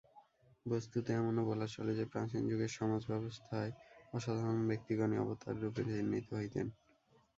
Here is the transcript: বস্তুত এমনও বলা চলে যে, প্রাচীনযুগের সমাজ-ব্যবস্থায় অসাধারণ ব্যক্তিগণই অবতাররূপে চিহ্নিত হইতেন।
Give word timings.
বস্তুত 0.65 1.05
এমনও 1.11 1.43
বলা 1.45 1.67
চলে 1.67 1.93
যে, 1.95 2.05
প্রাচীনযুগের 2.05 2.71
সমাজ-ব্যবস্থায় 2.77 3.71
অসাধারণ 4.13 4.59
ব্যক্তিগণই 4.69 5.21
অবতাররূপে 5.23 5.81
চিহ্নিত 5.89 6.27
হইতেন। 6.33 6.67